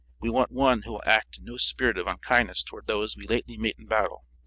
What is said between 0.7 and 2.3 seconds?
who will act in no spirit of